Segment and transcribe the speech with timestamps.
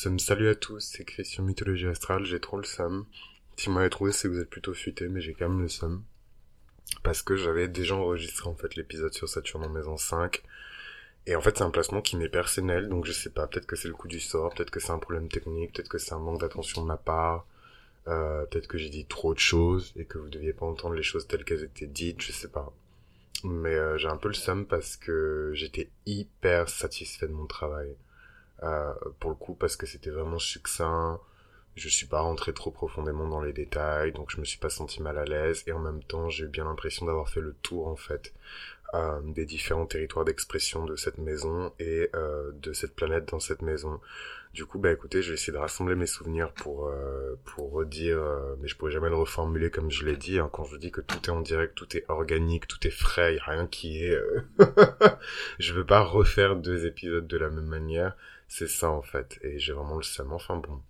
[0.00, 3.04] Salut à tous, c'est Christian Mythologie Astrale, j'ai trop le seum.
[3.56, 5.66] Si vous m'avez trouvé, c'est que vous êtes plutôt futé, mais j'ai quand même le
[5.66, 6.04] seum.
[7.02, 10.40] Parce que j'avais déjà enregistré en fait l'épisode sur Saturne en maison 5.
[11.26, 13.74] Et en fait, c'est un placement qui m'est personnel, donc je sais pas, peut-être que
[13.74, 16.20] c'est le coup du sort, peut-être que c'est un problème technique, peut-être que c'est un
[16.20, 17.44] manque d'attention de ma part,
[18.06, 21.02] euh, peut-être que j'ai dit trop de choses et que vous deviez pas entendre les
[21.02, 22.72] choses telles qu'elles étaient dites, je sais pas.
[23.42, 27.96] Mais euh, j'ai un peu le seum parce que j'étais hyper satisfait de mon travail.
[28.62, 31.20] Euh, pour le coup, parce que c'était vraiment succinct.
[31.76, 35.00] Je suis pas rentré trop profondément dans les détails, donc je me suis pas senti
[35.00, 35.62] mal à l'aise.
[35.66, 38.32] Et en même temps, j'ai eu bien l'impression d'avoir fait le tour, en fait,
[38.94, 43.62] euh, des différents territoires d'expression de cette maison et euh, de cette planète dans cette
[43.62, 44.00] maison.
[44.54, 48.18] Du coup, bah écoutez, je vais essayer de rassembler mes souvenirs pour euh, pour redire,
[48.18, 50.38] euh, mais je pourrais jamais le reformuler comme je l'ai dit.
[50.38, 53.36] Hein, quand je dis que tout est en direct, tout est organique, tout est frais,
[53.36, 54.14] y a rien qui est.
[54.14, 54.42] Euh,
[55.58, 58.16] je veux pas refaire deux épisodes de la même manière.
[58.48, 60.32] C'est ça en fait, et j'ai vraiment le seum.
[60.32, 60.80] Enfin bon.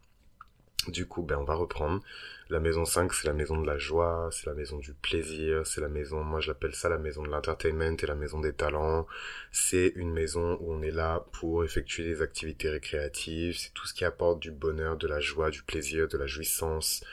[0.86, 2.02] Du coup, ben on va reprendre.
[2.50, 5.82] La maison 5, c'est la maison de la joie, c'est la maison du plaisir, c'est
[5.82, 9.06] la maison, moi je l'appelle ça la maison de l'entertainment et la maison des talents.
[9.52, 13.92] C'est une maison où on est là pour effectuer des activités récréatives, c'est tout ce
[13.92, 17.04] qui apporte du bonheur, de la joie, du plaisir, de la jouissance,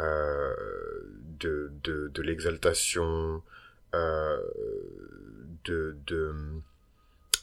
[0.00, 0.54] euh,
[1.38, 3.42] de, de, de l'exaltation,
[3.94, 4.38] euh,
[5.64, 6.34] de, de,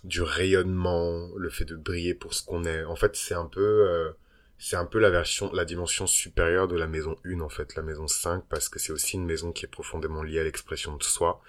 [0.08, 2.84] du rayonnement, le fait de briller pour ce qu'on est.
[2.86, 4.14] En fait, c'est un peu...
[4.58, 7.76] Euh, c'est un peu la version, la dimension supérieure de la maison 1 en fait,
[7.76, 10.96] la maison 5, parce que c'est aussi une maison qui est profondément liée à l'expression
[10.98, 11.42] de soi,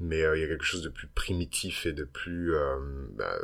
[0.00, 2.76] mais euh, il y a quelque chose de plus primitif et de plus euh,
[3.16, 3.36] bah,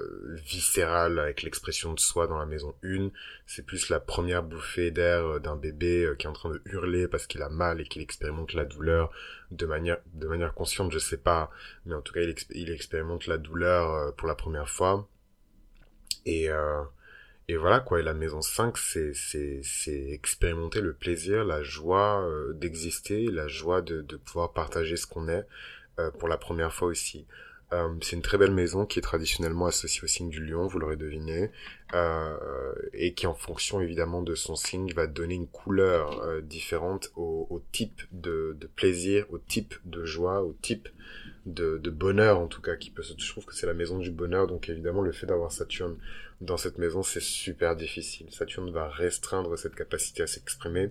[0.46, 3.10] viscéral avec l'expression de soi dans la maison 1.
[3.46, 7.06] C'est plus la première bouffée d'air euh, d'un bébé qui est en train de hurler
[7.06, 9.10] parce qu'il a mal et qu'il expérimente la douleur
[9.50, 11.50] de manière de manière consciente, je sais pas,
[11.84, 15.08] mais en tout cas il, il expérimente la douleur pour la première fois.
[16.26, 16.48] Et
[17.50, 22.22] et voilà quoi, et la maison 5, c'est, c'est, c'est expérimenter le plaisir, la joie
[22.22, 25.44] euh, d'exister, la joie de, de pouvoir partager ce qu'on est
[25.98, 27.26] euh, pour la première fois aussi.
[27.72, 30.78] Euh, c'est une très belle maison qui est traditionnellement associée au signe du lion, vous
[30.78, 31.50] l'aurez deviné,
[32.92, 37.60] et qui en fonction évidemment de son signe va donner une couleur différente au, au
[37.72, 40.88] type de, de, plaisir, au type de joie, au type
[41.52, 43.14] de, de bonheur en tout cas qui peut se...
[43.16, 45.96] je trouve que c'est la maison du bonheur donc évidemment le fait d'avoir Saturne
[46.40, 48.26] dans cette maison c'est super difficile.
[48.30, 50.90] Saturne va restreindre cette capacité à s'exprimer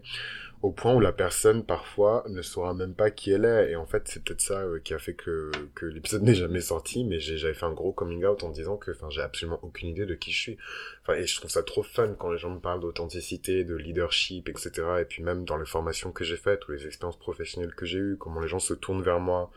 [0.62, 3.72] au point où la personne parfois ne saura même pas qui elle est.
[3.72, 6.62] Et en fait c'est peut-être ça euh, qui a fait que, que l'épisode n'est jamais
[6.62, 9.90] sorti mais j'avais fait un gros coming out en disant que enfin j'ai absolument aucune
[9.90, 10.58] idée de qui je suis.
[11.02, 14.50] Enfin et je trouve ça trop fun quand les gens me parlent d'authenticité de leadership
[14.50, 14.72] etc
[15.02, 18.00] et puis même dans les formations que j'ai faites ou les expériences professionnelles que j'ai
[18.00, 19.52] eues comment les gens se tournent vers moi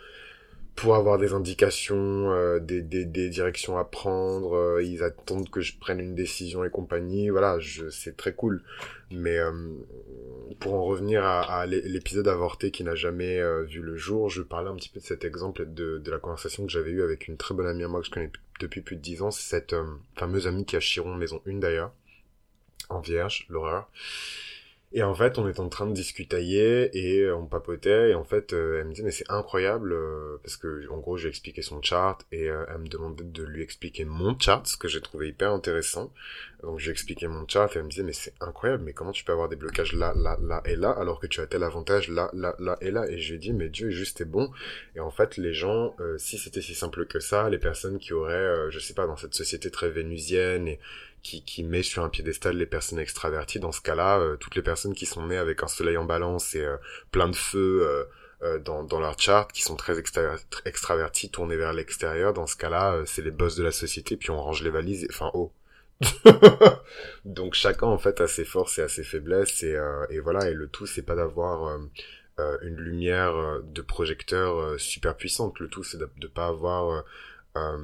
[0.75, 5.61] pour avoir des indications, euh, des, des, des, directions à prendre, euh, ils attendent que
[5.61, 7.59] je prenne une décision et compagnie, voilà,
[7.91, 8.63] c'est très cool.
[9.11, 9.53] Mais euh,
[10.61, 14.71] pour en revenir à, à l'épisode avorté qui n'a jamais vu le jour, je parlais
[14.71, 17.37] un petit peu de cet exemple de, de la conversation que j'avais eue avec une
[17.37, 19.75] très bonne amie à moi que je connais depuis plus de dix ans, c'est cette
[20.17, 21.93] fameuse amie qui a Chiron Maison 1 d'ailleurs,
[22.89, 23.91] en vierge, l'horreur.
[24.95, 28.53] Et en fait, on est en train de discutailler et on papotait et en fait,
[28.53, 31.81] euh, elle me dit mais c'est incroyable euh, parce que en gros, j'ai expliqué son
[31.81, 35.29] chart et euh, elle me demandait de lui expliquer mon chart, ce que j'ai trouvé
[35.29, 36.13] hyper intéressant.
[36.63, 39.25] Donc j'ai expliqué mon chart et elle me disait mais c'est incroyable, mais comment tu
[39.25, 42.11] peux avoir des blocages là, là, là et là alors que tu as tel avantage
[42.11, 43.09] là, là, là et là?
[43.09, 44.51] Et je lui ai dit mais Dieu est juste et bon.
[44.95, 48.71] Et en fait, les gens, si c'était si simple que ça, les personnes qui auraient,
[48.71, 50.79] je sais pas, dans cette société très vénusienne et
[51.23, 53.61] qui, qui met sur un piédestal les personnes extraverties.
[53.61, 56.55] Dans ce cas-là, euh, toutes les personnes qui sont nées avec un soleil en balance
[56.55, 56.77] et euh,
[57.11, 58.07] plein de feu
[58.43, 63.03] euh, dans, dans leur chart, qui sont très extravertis, tournés vers l'extérieur, dans ce cas-là,
[63.07, 65.53] c'est les boss de la société, puis on range les valises, enfin, oh.
[67.25, 69.79] Donc chacun en fait a ses forces et a ses faiblesses et,
[70.11, 71.79] et voilà et le tout c'est pas d'avoir
[72.63, 77.05] une lumière de projecteur super puissante le tout c'est de, de pas avoir
[77.57, 77.79] euh,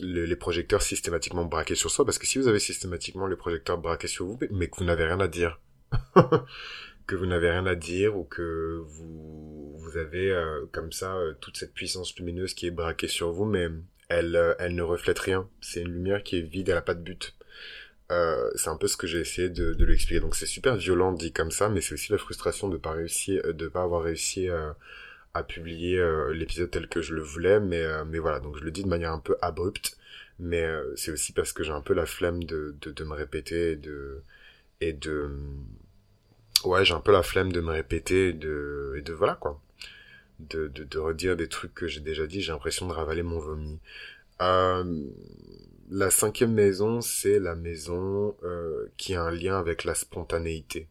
[0.00, 3.78] les, les, projecteurs systématiquement braqués sur soi, parce que si vous avez systématiquement les projecteurs
[3.78, 5.60] braqués sur vous, mais que vous n'avez rien à dire,
[7.06, 11.34] que vous n'avez rien à dire, ou que vous, vous avez euh, comme ça euh,
[11.40, 13.68] toute cette puissance lumineuse qui est braquée sur vous, mais
[14.08, 15.48] elle, euh, elle ne reflète rien.
[15.60, 17.34] C'est une lumière qui est vide, elle n'a pas de but.
[18.56, 20.20] c'est un peu ce que j'ai essayé de, de lui expliquer.
[20.20, 23.42] Donc c'est super violent dit comme ça, mais c'est aussi la frustration de pas réussir,
[23.54, 24.76] de pas avoir réussi à
[25.42, 28.70] publier euh, l'épisode tel que je le voulais, mais, euh, mais voilà, donc je le
[28.70, 29.98] dis de manière un peu abrupte,
[30.38, 33.14] mais euh, c'est aussi parce que j'ai un peu la flemme de, de, de me
[33.14, 34.22] répéter et de...
[34.80, 35.30] Et de
[36.64, 39.60] ouais, j'ai un peu la flemme de me répéter et de, et de voilà quoi.
[40.40, 43.38] De, de, de redire des trucs que j'ai déjà dit, j'ai l'impression de ravaler mon
[43.38, 43.78] vomi.
[44.38, 50.88] la cinquième maison, c'est la maison euh, qui a un lien avec la spontanéité.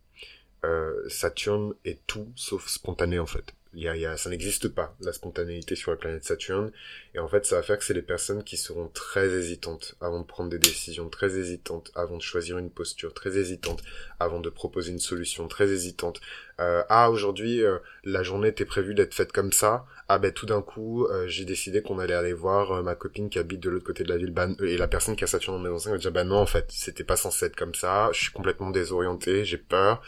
[0.66, 3.54] Euh, Saturne est tout sauf spontané en fait.
[3.76, 6.72] Y y a, ça n'existe pas, la spontanéité sur la planète Saturne.
[7.14, 10.22] Et en fait, ça va faire que c'est les personnes qui seront très hésitantes avant
[10.22, 13.84] de prendre des décisions, très hésitantes avant de choisir une posture, très hésitantes
[14.20, 16.22] avant de proposer une solution, très hésitantes.
[16.62, 19.86] Euh, ah, aujourd'hui, euh, la journée était prévue d'être faite comme ça.
[20.08, 23.30] Ah ben tout d'un coup, euh, j'ai décidé qu'on allait aller voir euh, ma copine
[23.30, 24.32] qui habite de l'autre côté de la ville.
[24.32, 26.46] Bah, et la personne qui a Saturne en maison 5 va dire, bah non, en
[26.46, 28.10] fait, c'était pas censé être comme ça.
[28.14, 30.02] Je suis complètement désorienté, j'ai peur.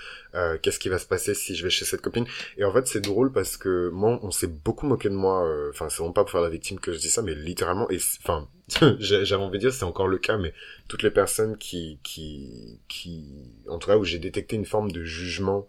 [0.62, 2.26] Qu'est-ce qui va se passer si je vais chez cette copine?
[2.58, 5.52] Et en fait, c'est drôle parce que moi, on s'est beaucoup moqué de moi.
[5.72, 7.98] Enfin, c'est vraiment pas pour faire la victime que je dis ça, mais littéralement, et
[8.24, 8.48] enfin,
[9.00, 10.54] j'avais envie de dire, c'est encore le cas, mais
[10.88, 13.26] toutes les personnes qui, qui, qui,
[13.68, 15.68] en tout cas, où j'ai détecté une forme de jugement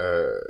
[0.00, 0.40] euh,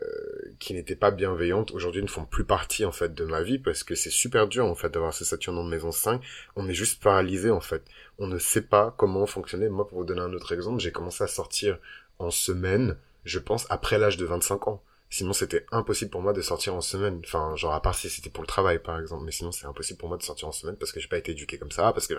[0.58, 3.82] qui n'étaient pas bienveillantes aujourd'hui ne font plus partie en fait de ma vie parce
[3.82, 6.22] que c'est super dur en fait d'avoir ce Saturne en maison 5
[6.56, 7.82] on est juste paralysé en fait.
[8.18, 9.68] On ne sait pas comment fonctionner.
[9.68, 11.78] Moi pour vous donner un autre exemple j'ai commencé à sortir
[12.18, 16.40] en semaine je pense après l'âge de 25 ans Sinon, c'était impossible pour moi de
[16.40, 17.20] sortir en semaine.
[17.22, 19.24] Enfin, genre, à part si c'était pour le travail, par exemple.
[19.26, 21.32] Mais sinon, c'est impossible pour moi de sortir en semaine parce que j'ai pas été
[21.32, 22.14] éduqué comme ça, parce que,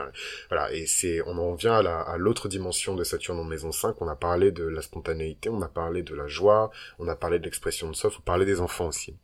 [0.50, 0.72] voilà.
[0.72, 4.00] Et c'est, on en vient à l'autre dimension de Saturne en maison 5.
[4.00, 6.70] On a parlé de la spontanéité, on a parlé de la joie,
[7.00, 9.18] on a parlé de l'expression de soi, on parler des enfants aussi.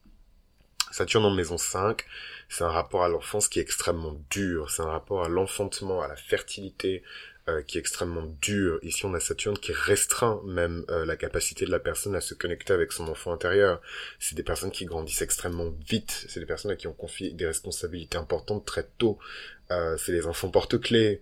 [0.91, 2.03] Saturne en maison 5,
[2.49, 6.07] c'est un rapport à l'enfance qui est extrêmement dur, c'est un rapport à l'enfantement, à
[6.07, 7.03] la fertilité,
[7.49, 8.79] euh, qui est extrêmement dur.
[8.83, 12.33] Ici, on a Saturne qui restreint même euh, la capacité de la personne à se
[12.33, 13.81] connecter avec son enfant intérieur.
[14.19, 16.25] C'est des personnes qui grandissent extrêmement vite.
[16.27, 19.17] C'est des personnes à qui on confie des responsabilités importantes très tôt.
[19.71, 21.21] Euh, c'est les enfants porte-clés.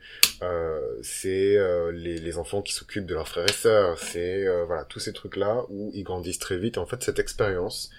[1.02, 1.58] c'est
[1.94, 3.98] les, les, enfants qui s'occupent de leurs frères et sœurs.
[4.00, 6.78] C'est voilà tous ces trucs-là où ils grandissent très vite.
[6.78, 7.90] En fait, cette expérience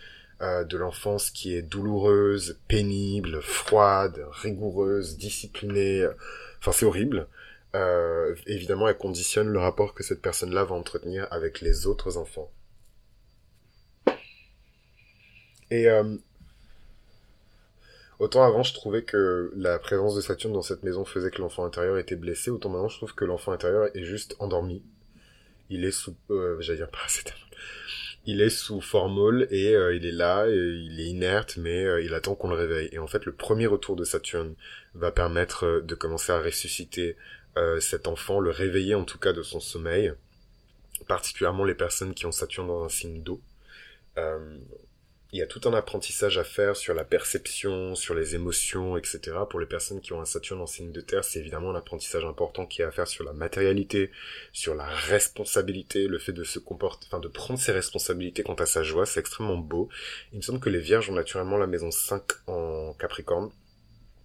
[0.41, 6.07] de l'enfance qui est douloureuse, pénible, froide, rigoureuse, disciplinée.
[6.61, 7.29] Enfin, c'est horrible
[7.75, 12.50] euh, évidemment, elle conditionne le rapport que cette personne-là va entretenir avec les autres enfants.
[15.70, 16.17] Et euh,
[18.19, 21.65] autant avant, je trouvais que la présence de Saturne dans cette maison faisait que l'enfant
[21.65, 24.82] intérieur était blessé, autant maintenant, je trouve que l'enfant intérieur est juste endormi.
[25.69, 26.88] Il est sous, euh, j'allais dire.
[28.31, 32.03] Il est sous formol et euh, il est là, et il est inerte, mais euh,
[32.03, 32.91] il attend qu'on le réveille.
[32.93, 34.55] Et en fait, le premier retour de Saturne
[34.94, 37.38] va permettre de commencer à ressusciter euh,
[37.81, 40.13] cet enfant, le réveiller en tout cas de son sommeil,
[41.07, 43.41] particulièrement les personnes qui ont Saturne dans un signe d'eau.
[44.17, 44.59] Euh,
[45.31, 49.37] il y a tout un apprentissage à faire sur la perception, sur les émotions, etc.
[49.51, 52.25] Pour les personnes qui ont un Saturne en signe de terre, c'est évidemment un apprentissage
[52.25, 54.11] important qui est à faire sur la matérialité,
[54.53, 58.65] sur la responsabilité, le fait de se comporter, enfin de prendre ses responsabilités quant à
[58.65, 59.91] sa joie, c'est extrêmement beau.
[60.33, 63.51] Il me semble que les vierges ont naturellement la maison 5 en Capricorne.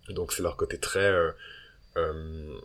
[0.07, 1.31] Donc c'est leur côté très euh,
[1.97, 2.59] euh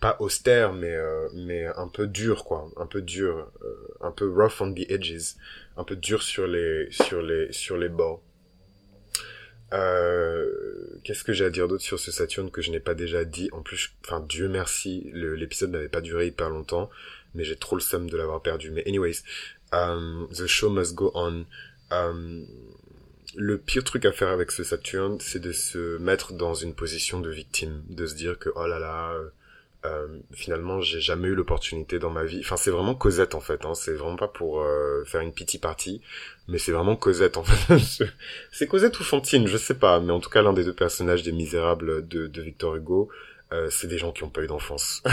[0.00, 2.70] pas austère mais euh, mais un peu dur quoi.
[2.76, 5.36] Un peu dur euh, un peu rough on the edges.
[5.76, 8.22] Un peu dur sur les sur les sur les bords.
[9.72, 13.24] Euh, qu'est-ce que j'ai à dire d'autre sur ce Saturne que je n'ai pas déjà
[13.24, 13.48] dit?
[13.52, 16.88] En plus enfin Dieu merci l'épisode n'avait pas duré hyper longtemps
[17.34, 18.70] mais j'ai trop le seum de l'avoir perdu.
[18.70, 19.22] Mais anyways
[19.72, 21.44] um, the show must go on.
[21.90, 22.46] Um,
[23.36, 27.20] le pire truc à faire avec ce Saturne, c'est de se mettre dans une position
[27.20, 29.14] de victime, de se dire que oh là là,
[29.86, 33.64] euh, finalement j'ai jamais eu l'opportunité dans ma vie enfin c'est vraiment Cosette en fait
[33.64, 33.74] hein.
[33.74, 36.00] c'est vraiment pas pour euh, faire une pity party
[36.48, 38.04] mais c'est vraiment Cosette en fait
[38.52, 41.22] c'est Cosette ou Fantine je sais pas mais en tout cas l'un des deux personnages
[41.22, 43.10] des Misérables de, de Victor Hugo
[43.52, 45.04] euh, c'est des gens qui n'ont pas eu d'enfance.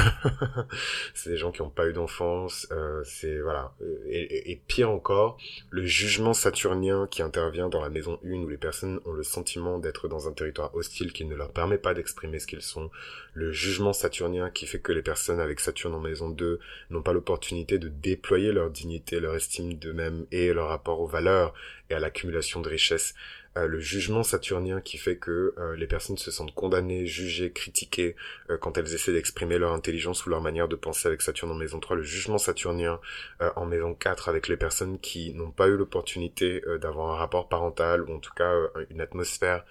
[1.14, 2.68] c'est des gens qui n'ont pas eu d'enfance.
[2.72, 3.74] Euh, c'est voilà.
[4.08, 5.38] Et, et, pire encore,
[5.70, 9.78] le jugement saturnien qui intervient dans la maison 1 où les personnes ont le sentiment
[9.78, 12.90] d'être dans un territoire hostile qui ne leur permet pas d'exprimer ce qu'ils sont.
[13.34, 16.60] Le jugement saturnien qui fait que les personnes avec Saturne en maison 2
[16.92, 21.54] n'ont pas l'opportunité de déployer leur dignité, leur estime d'eux-mêmes et leur rapport aux valeurs
[21.90, 23.14] et à l'accumulation de richesses.
[23.56, 28.16] Euh, le jugement saturnien qui fait que euh, les personnes se sentent condamnées, jugées, critiquées
[28.50, 31.56] euh, quand elles essaient d'exprimer leur intelligence ou leur manière de penser avec Saturne en
[31.56, 33.00] maison 3, le jugement saturnien
[33.56, 38.04] en maison 4 avec les personnes qui n'ont pas eu l'opportunité d'avoir un rapport parental
[38.04, 38.54] ou en tout cas
[38.90, 39.66] une atmosphère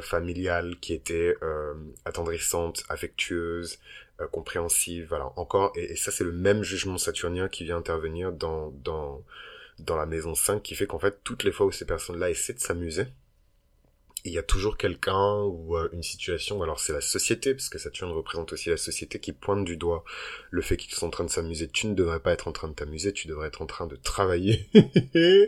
[0.00, 1.34] familiale qui était
[2.04, 3.78] attendrissante, affectueuse,
[4.32, 8.70] compréhensive, voilà, encore, et, et ça c'est le même jugement saturnien qui vient intervenir dans,
[8.82, 9.22] dans,
[9.78, 12.54] dans la maison 5 qui fait qu'en fait toutes les fois où ces personnes-là essaient
[12.54, 13.06] de s'amuser,
[14.26, 17.78] il y a toujours quelqu'un ou euh, une situation, alors c'est la société, parce que
[17.78, 20.04] Saturne représente aussi la société qui pointe du doigt
[20.50, 21.68] le fait qu'ils sont en train de s'amuser.
[21.68, 23.96] Tu ne devrais pas être en train de t'amuser, tu devrais être en train de
[23.96, 24.68] travailler.
[25.14, 25.46] euh,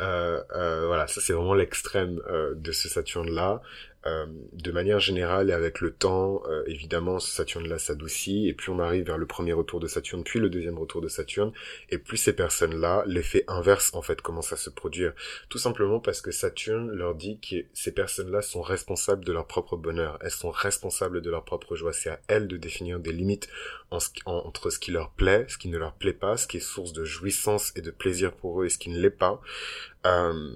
[0.00, 2.20] euh, voilà, ça c'est vraiment l'extrême
[2.54, 3.62] de ce Saturne-là.
[4.04, 8.72] Euh, de manière générale et avec le temps, euh, évidemment, ce Saturne-là s'adoucit, et plus
[8.72, 11.52] on arrive vers le premier retour de Saturne, puis le deuxième retour de Saturne,
[11.88, 15.12] et plus ces personnes-là, l'effet inverse, en fait, commence à se produire.
[15.48, 19.76] Tout simplement parce que Saturne leur dit que ces personnes-là sont responsables de leur propre
[19.76, 23.48] bonheur, elles sont responsables de leur propre joie, c'est à elles de définir des limites
[24.24, 26.92] entre ce qui leur plaît, ce qui ne leur plaît pas, ce qui est source
[26.92, 29.40] de jouissance et de plaisir pour eux et ce qui ne l'est pas.
[30.06, 30.50] Euh,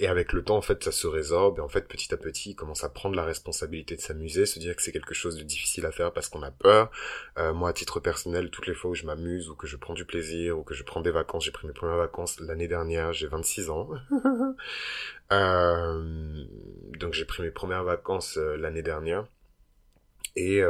[0.00, 2.50] et avec le temps, en fait, ça se résorbe et en fait, petit à petit,
[2.50, 5.44] ils commencent à prendre la responsabilité de s'amuser, se dire que c'est quelque chose de
[5.44, 6.90] difficile à faire parce qu'on a peur.
[7.38, 9.94] Euh, moi, à titre personnel, toutes les fois où je m'amuse ou que je prends
[9.94, 13.12] du plaisir ou que je prends des vacances, j'ai pris mes premières vacances l'année dernière,
[13.12, 13.90] j'ai 26 ans.
[15.32, 16.44] euh,
[16.98, 19.26] donc j'ai pris mes premières vacances l'année dernière
[20.36, 20.62] et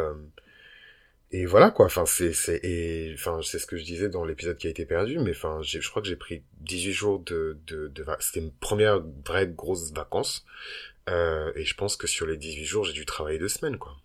[1.35, 1.87] et voilà quoi.
[1.87, 4.87] Enfin c'est c'est et enfin c'est ce que je disais dans l'épisode qui a été
[4.87, 8.53] perdu mais enfin je crois que j'ai pris 18 jours de de, de c'était une
[8.53, 10.45] première vraie grosse vacances.
[11.11, 13.97] Euh, et je pense que sur les 18 jours j'ai dû travailler deux semaines quoi.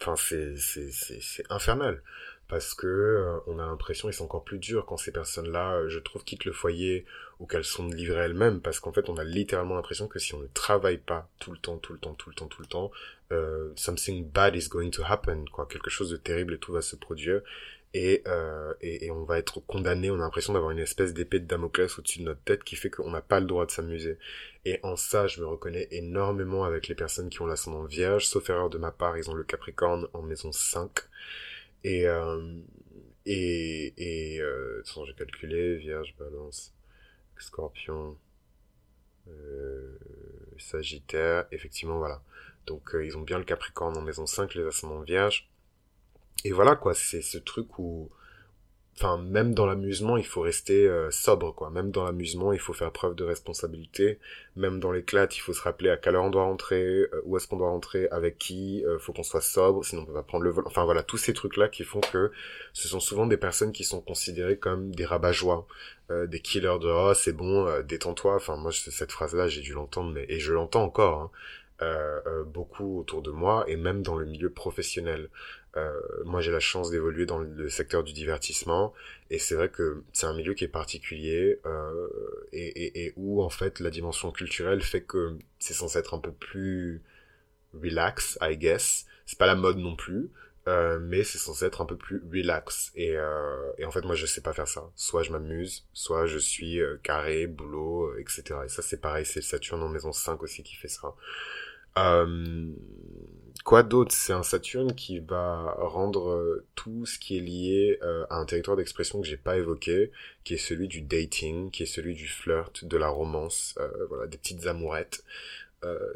[0.00, 2.02] Enfin c'est c'est c'est c'est infernal
[2.48, 5.74] parce que euh, on a l'impression et c'est encore plus dur quand ces personnes là
[5.74, 7.04] euh, je trouve quittent le foyer
[7.38, 10.40] ou qu'elles sont livrées elles-mêmes parce qu'en fait on a littéralement l'impression que si on
[10.40, 12.90] ne travaille pas tout le temps tout le temps tout le temps tout le temps
[13.30, 15.66] euh, something bad is going to happen, quoi.
[15.66, 17.42] Quelque chose de terrible et tout va se produire.
[17.94, 21.40] Et, euh, et, et, on va être condamné, on a l'impression d'avoir une espèce d'épée
[21.40, 24.18] de Damoclès au-dessus de notre tête qui fait qu'on n'a pas le droit de s'amuser.
[24.66, 28.50] Et en ça, je me reconnais énormément avec les personnes qui ont l'ascendant vierge, sauf
[28.50, 30.90] erreur de ma part, ils ont le Capricorne en maison 5.
[31.84, 32.60] Et, euh,
[33.26, 36.74] et, et euh, j'ai calculé, vierge, balance,
[37.38, 38.16] scorpion,
[39.28, 39.96] euh,
[40.58, 42.22] sagittaire, effectivement, voilà.
[42.66, 45.48] Donc ils ont bien le Capricorne en maison 5, les ascendants vierges.
[46.44, 48.10] Et voilà quoi, c'est ce truc où
[48.98, 52.72] enfin même dans l'amusement il faut rester euh, sobre quoi même dans l'amusement il faut
[52.72, 54.18] faire preuve de responsabilité
[54.56, 57.36] même dans l'éclate il faut se rappeler à quelle heure on doit rentrer euh, où
[57.36, 60.22] est-ce qu'on doit rentrer avec qui euh, faut qu'on soit sobre sinon on peut pas
[60.22, 62.32] prendre le vol enfin voilà tous ces trucs là qui font que
[62.72, 65.66] ce sont souvent des personnes qui sont considérées comme des rabat-joie
[66.10, 70.10] des killers de oh c'est bon détends-toi enfin moi cette phrase là j'ai dû l'entendre
[70.10, 71.30] mais et je l'entends encore hein.
[71.80, 75.28] Euh, euh, beaucoup autour de moi et même dans le milieu professionnel.
[75.78, 78.92] Euh, moi, j'ai la chance d'évoluer dans le secteur du divertissement
[79.30, 82.08] et c'est vrai que c'est un milieu qui est particulier euh,
[82.52, 87.02] et, où en fait la dimension culturelle fait que c'est censé être un peu plus
[87.74, 89.06] relax, I guess.
[89.26, 90.30] C'est pas la mode non plus,
[90.66, 92.90] euh, mais c'est censé être un peu plus relax.
[92.96, 93.14] Et,
[93.78, 94.90] et, en fait, moi, je sais pas faire ça.
[94.96, 98.42] Soit je m'amuse, soit je suis carré, boulot, etc.
[98.64, 101.14] Et ça, c'est pareil, c'est Saturne en maison 5 aussi qui fait ça.
[101.98, 102.72] Euh,
[103.64, 104.12] quoi d'autre?
[104.12, 108.44] C'est un Saturne qui va rendre euh, tout ce qui est lié euh, à un
[108.44, 110.10] territoire d'expression que j'ai pas évoqué,
[110.44, 114.38] qui est celui du dating, qui est celui du flirt, de la romance, voilà, des
[114.38, 115.24] petites amourettes.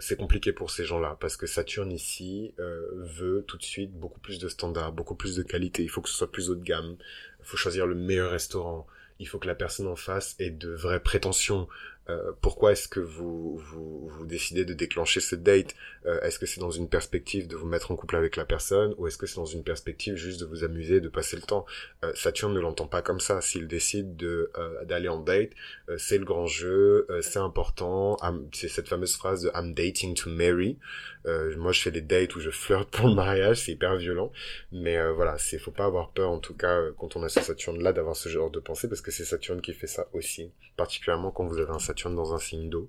[0.00, 4.38] c'est compliqué pour ces gens-là parce que Saturne ici veut tout de suite beaucoup plus
[4.38, 5.82] de standards, beaucoup plus de qualité.
[5.82, 6.96] Il faut que ce soit plus haut de gamme.
[7.40, 8.86] Il faut choisir le meilleur restaurant.
[9.18, 11.68] Il faut que la personne en face ait de vraies prétentions.
[12.10, 15.74] Euh, pourquoi est-ce que vous, vous, décidez de déclencher cette date?
[16.04, 18.94] Euh, Est-ce que c'est dans une perspective de vous mettre en couple avec la personne
[18.98, 21.64] ou est-ce que c'est dans une perspective juste de vous amuser, de passer le temps?
[22.04, 23.40] Euh, Saturne ne l'entend pas comme ça.
[23.40, 24.50] S'il décide de
[24.84, 25.50] d'aller en date,
[25.96, 28.16] c'est le grand jeu, c'est important.
[28.52, 30.78] C'est cette fameuse phrase de I'm dating to marry.
[31.24, 34.32] moi, je fais des dates où je flirte pour le mariage, c'est hyper violent.
[34.72, 37.82] Mais voilà, c'est faut pas avoir peur en tout cas quand on a ce Saturne
[37.82, 41.30] là d'avoir ce genre de pensée parce que c'est Saturne qui fait ça aussi, particulièrement
[41.30, 42.88] quand vous avez un Saturne dans un signe d'eau.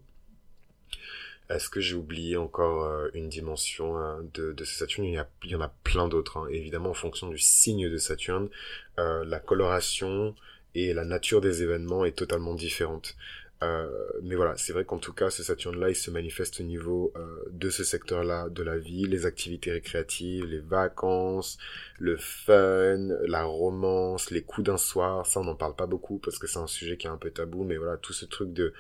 [1.50, 5.06] Est-ce que j'ai oublié encore euh, une dimension hein, de, Saturne?
[5.06, 6.38] Il y, il y en a plein d'autres.
[6.38, 6.48] Hein.
[6.50, 8.50] Évidemment, en fonction du signe de Saturne,
[8.98, 10.36] euh, la coloration
[10.74, 13.16] et la nature des événements est totalement différente.
[13.64, 13.88] Euh,
[14.22, 17.44] mais voilà, c'est vrai qu'en tout cas, ce Saturne-là, il se manifeste au niveau euh,
[17.52, 21.58] de ce secteur-là de la vie, les activités récréatives, les vacances,
[21.98, 25.26] le fun, la romance, les coups d'un soir.
[25.26, 27.32] Ça, on n'en parle pas beaucoup parce que c'est un sujet qui est un peu
[27.32, 28.74] tabou, mais voilà, tout ce truc de,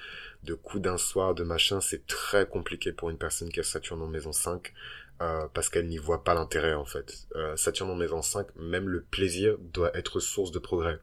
[0.44, 4.02] de coups d'un soir, de machin, c'est très compliqué pour une personne qui a Saturne
[4.02, 4.74] en maison 5.
[5.22, 7.28] Euh, parce qu'elle n'y voit pas l'intérêt en fait.
[7.56, 11.00] Saturne en maison 5, même le plaisir doit être source de progrès.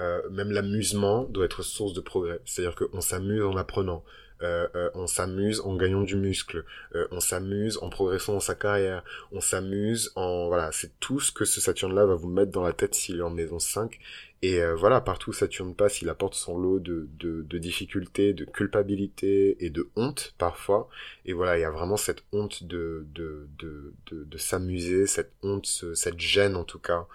[0.00, 2.40] Euh, même l'amusement doit être source de progrès.
[2.44, 4.04] C'est-à-dire qu'on s'amuse en apprenant.
[4.42, 6.64] Euh, euh, on s'amuse en gagnant du muscle,
[7.12, 11.44] on s'amuse en progressant dans sa carrière, on s'amuse en voilà, c'est tout ce que
[11.44, 13.98] ce Saturne là va vous mettre dans la tête s'il est en maison 5
[14.42, 18.44] et voilà, partout où Saturne passe, il apporte son lot de, de, de, difficultés, de
[18.44, 20.90] culpabilité et de honte parfois.
[21.24, 25.32] Et voilà, il y a vraiment cette honte de, de, de, de, de s'amuser, cette
[25.42, 27.06] honte, cette gêne en tout cas,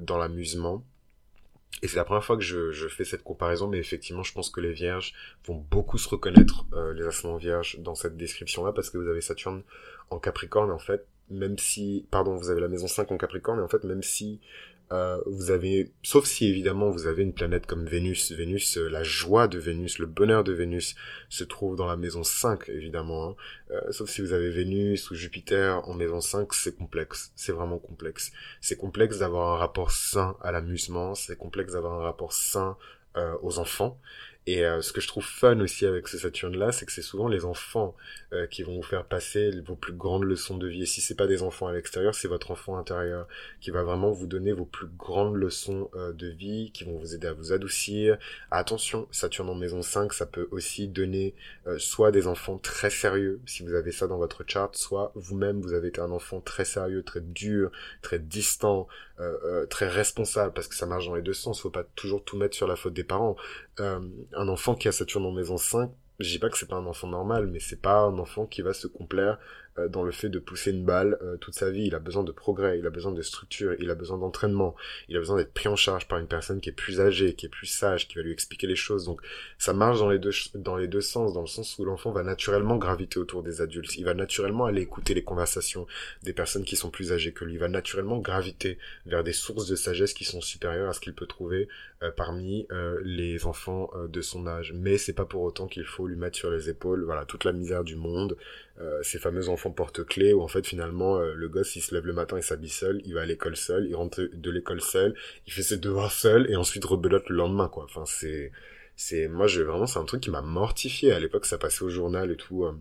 [0.00, 0.82] dans l'amusement.
[1.82, 4.60] Et c'est la première fois que je, fais cette comparaison, mais effectivement, je pense que
[4.60, 5.14] les vierges
[5.46, 9.20] vont beaucoup se reconnaître, euh, les ascendants vierges, dans cette description-là, parce que vous avez
[9.20, 9.62] Saturne
[10.10, 13.62] en Capricorne, en fait, même si, pardon, vous avez la maison 5 en Capricorne, et
[13.62, 14.40] en fait, même si
[14.90, 19.02] euh, vous avez, sauf si évidemment vous avez une planète comme Vénus, Vénus, euh, la
[19.02, 20.96] joie de Vénus, le bonheur de Vénus
[21.28, 23.36] se trouve dans la maison 5 évidemment, hein.
[23.70, 27.78] euh, sauf si vous avez Vénus ou Jupiter en maison 5, c'est complexe, c'est vraiment
[27.78, 28.32] complexe.
[28.62, 32.76] C'est complexe d'avoir un rapport sain à l'amusement, c'est complexe d'avoir un rapport sain
[33.42, 33.98] aux enfants,
[34.48, 37.28] et euh, ce que je trouve fun aussi avec ce Saturne-là, c'est que c'est souvent
[37.28, 37.94] les enfants
[38.32, 40.84] euh, qui vont vous faire passer vos plus grandes leçons de vie.
[40.84, 43.28] Et si c'est pas des enfants à l'extérieur, c'est votre enfant intérieur
[43.60, 47.14] qui va vraiment vous donner vos plus grandes leçons euh, de vie, qui vont vous
[47.14, 48.16] aider à vous adoucir.
[48.50, 51.34] Attention, Saturne en maison 5, ça peut aussi donner
[51.76, 55.74] soit des enfants très sérieux, si vous avez ça dans votre chart, soit vous-même vous
[55.74, 58.88] avez un enfant très sérieux, très dur, très distant,
[59.70, 61.60] très responsable, parce que ça marche dans les deux sens.
[61.60, 63.36] Faut pas toujours tout mettre sur la faute des parents
[63.78, 66.86] un enfant qui a Saturne en maison 5, je dis pas que c'est pas un
[66.86, 69.40] enfant normal, mais c'est pas un enfant qui va se complaire euh,
[69.86, 71.84] dans le fait de pousser une balle euh, toute sa vie.
[71.84, 74.74] Il a besoin de progrès, il a besoin de structure, il a besoin d'entraînement,
[75.08, 77.46] il a besoin d'être pris en charge par une personne qui est plus âgée, qui
[77.46, 79.04] est plus sage, qui va lui expliquer les choses.
[79.04, 79.20] Donc
[79.58, 82.22] ça marche dans les deux dans les deux sens, dans le sens où l'enfant va
[82.22, 83.96] naturellement graviter autour des adultes.
[83.96, 85.86] Il va naturellement aller écouter les conversations
[86.22, 87.54] des personnes qui sont plus âgées que lui.
[87.54, 91.14] Il va naturellement graviter vers des sources de sagesse qui sont supérieures à ce qu'il
[91.14, 91.68] peut trouver
[92.02, 92.66] euh, parmi
[93.02, 94.72] les enfants de son âge.
[94.74, 97.52] Mais c'est pas pour autant qu'il faut lui mettre sur les épaules voilà toute la
[97.52, 98.36] misère du monde,
[99.02, 102.12] ces fameux enfants porte-clés où en fait finalement euh, le gosse il se lève le
[102.12, 105.14] matin il s'habille seul, il va à l'école seul, il rentre de l'école seul,
[105.46, 107.84] il fait ses devoirs seul et ensuite rebelote le lendemain quoi.
[107.84, 108.52] Enfin c'est
[108.96, 111.90] c'est moi je vraiment c'est un truc qui m'a mortifié à l'époque ça passait au
[111.90, 112.64] journal et tout.
[112.64, 112.72] Euh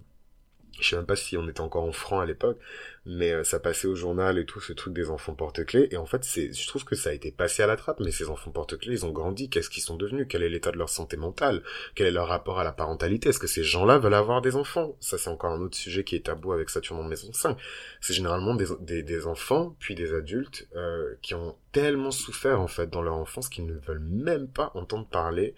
[0.79, 2.59] je sais même pas si on était encore en franc à l'époque,
[3.05, 5.87] mais euh, ça passait au journal et tout ce truc des enfants porte-clés.
[5.91, 7.99] Et en fait, c'est, je trouve que ça a été passé à la trappe.
[7.99, 9.49] Mais ces enfants porte-clés, ils ont grandi.
[9.49, 10.27] Qu'est-ce qu'ils sont devenus?
[10.29, 11.63] Quel est l'état de leur santé mentale?
[11.95, 13.29] Quel est leur rapport à la parentalité?
[13.29, 14.95] Est-ce que ces gens-là veulent avoir des enfants?
[14.99, 17.57] Ça, c'est encore un autre sujet qui est tabou avec Saturne en maison 5.
[18.01, 22.89] C'est généralement des, des, enfants, puis des adultes euh, qui ont tellement souffert en fait
[22.89, 25.55] dans leur enfance qu'ils ne veulent même pas entendre parler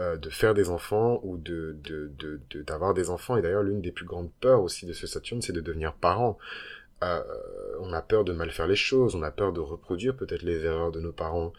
[0.00, 1.76] euh, de faire des enfants ou de
[2.64, 3.36] d'avoir de, des enfants.
[3.36, 6.38] Et d'ailleurs, l'une des plus grandes peurs aussi de ce Saturne, c'est de devenir parent.
[7.02, 7.22] Euh,
[7.80, 10.64] on a peur de mal faire les choses, on a peur de reproduire peut-être les
[10.64, 11.52] erreurs de nos parents.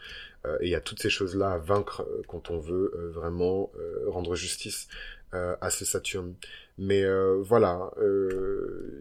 [0.44, 3.70] Euh, et il y a toutes ces choses-là à vaincre quand on veut vraiment
[4.08, 4.88] rendre justice
[5.32, 6.34] à ce Saturne.
[6.84, 7.04] Mais
[7.40, 7.90] voilà,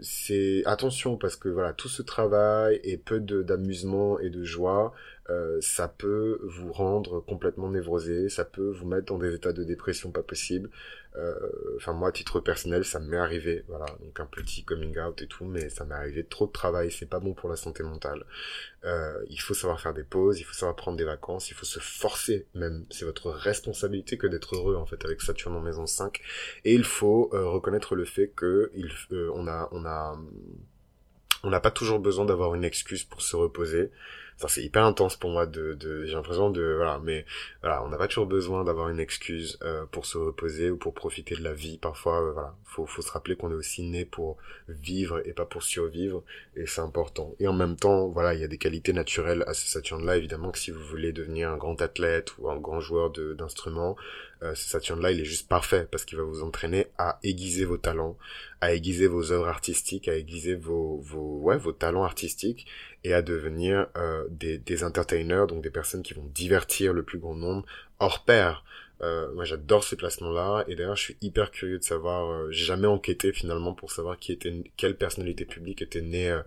[0.01, 4.93] c'est attention parce que voilà tout ce travail et peu d'amusement et de joie
[5.31, 9.63] euh, ça peut vous rendre complètement névrosé, ça peut vous mettre dans des états de
[9.63, 10.69] dépression pas possible.
[11.17, 11.35] Euh,
[11.75, 15.27] enfin moi, à titre personnel, ça m'est arrivé, voilà, donc un petit coming out et
[15.27, 18.23] tout, mais ça m'est arrivé trop de travail, c'est pas bon pour la santé mentale.
[18.85, 21.65] Euh, il faut savoir faire des pauses, il faut savoir prendre des vacances, il faut
[21.65, 25.85] se forcer même, c'est votre responsabilité que d'être heureux en fait avec Saturne en maison
[25.85, 26.21] 5,
[26.63, 28.89] et il faut reconnaître le fait que il,
[29.33, 30.17] on a, on a,
[31.43, 33.91] on n'a pas toujours besoin d'avoir une excuse pour se reposer
[34.49, 37.25] c'est hyper intense pour moi de, de j'ai l'impression de voilà mais
[37.61, 40.93] voilà on n'a pas toujours besoin d'avoir une excuse euh, pour se reposer ou pour
[40.93, 41.77] profiter de la vie.
[41.77, 45.45] Parfois euh, voilà faut faut se rappeler qu'on est aussi né pour vivre et pas
[45.45, 46.23] pour survivre
[46.55, 47.35] et c'est important.
[47.39, 50.17] Et en même temps voilà il y a des qualités naturelles à ce Saturne là
[50.17, 53.95] évidemment que si vous voulez devenir un grand athlète ou un grand joueur d'instruments
[54.43, 57.65] euh, ce Saturne là il est juste parfait parce qu'il va vous entraîner à aiguiser
[57.65, 58.17] vos talents
[58.59, 62.67] à aiguiser vos œuvres artistiques à aiguiser vos vos ouais vos talents artistiques
[63.03, 67.19] et à devenir euh, des, des entertainers, donc des personnes qui vont divertir le plus
[67.19, 67.65] grand nombre
[67.99, 68.63] hors pair.
[69.01, 72.65] Euh, moi j'adore ces placements-là et d'ailleurs je suis hyper curieux de savoir, euh, j'ai
[72.65, 76.39] jamais enquêté finalement pour savoir qui était, quelle personnalité publique était née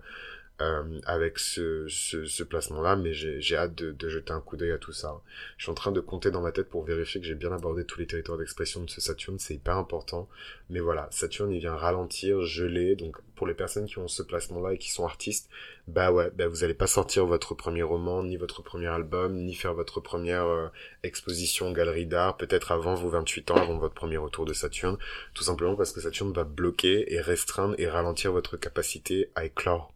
[0.61, 4.71] euh, avec ce, ce, ce placement-là, mais j'ai hâte de, de, jeter un coup d'œil
[4.71, 5.21] à tout ça.
[5.57, 7.83] Je suis en train de compter dans ma tête pour vérifier que j'ai bien abordé
[7.83, 10.29] tous les territoires d'expression de ce Saturne, c'est hyper important.
[10.69, 14.73] Mais voilà, Saturne il vient ralentir, geler, donc pour les personnes qui ont ce placement-là
[14.73, 15.49] et qui sont artistes,
[15.87, 19.55] bah ouais, bah vous allez pas sortir votre premier roman, ni votre premier album, ni
[19.55, 20.67] faire votre première euh,
[21.03, 24.97] exposition galerie d'art, peut-être avant vos 28 ans, avant votre premier retour de Saturne,
[25.33, 29.94] tout simplement parce que Saturne va bloquer et restreindre et ralentir votre capacité à éclore.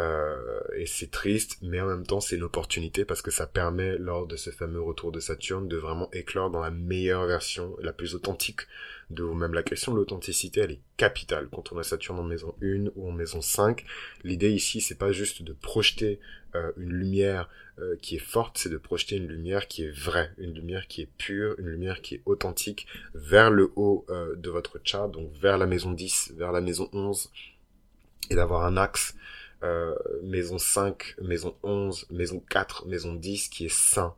[0.00, 3.96] Euh, et c'est triste, mais en même temps c'est une opportunité parce que ça permet
[3.96, 7.92] lors de ce fameux retour de Saturne de vraiment éclore dans la meilleure version, la
[7.92, 8.62] plus authentique
[9.10, 9.54] de vous-même.
[9.54, 13.08] La question de l'authenticité, elle est capitale quand on a Saturne en maison 1 ou
[13.08, 13.84] en maison 5.
[14.24, 16.18] L'idée ici, c'est pas juste de projeter
[16.56, 20.32] euh, une lumière euh, qui est forte, c'est de projeter une lumière qui est vraie,
[20.38, 24.80] une lumière qui est pure, une lumière qui est authentique vers le haut de votre
[24.82, 27.30] chart, donc vers la maison 10, vers la maison 11,
[28.30, 29.14] et d'avoir un axe
[29.62, 34.14] euh, maison 5, maison 11, maison 4, maison 10 qui est sain.